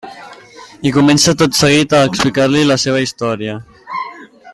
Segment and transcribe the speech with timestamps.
[0.89, 3.59] I comença tot seguit a explicar-li la seva història.